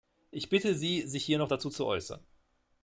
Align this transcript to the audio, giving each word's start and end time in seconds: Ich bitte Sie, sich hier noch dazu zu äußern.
Ich 0.31 0.49
bitte 0.49 0.73
Sie, 0.73 1.01
sich 1.07 1.23
hier 1.23 1.37
noch 1.37 1.47
dazu 1.47 1.69
zu 1.69 1.85
äußern. 1.85 2.25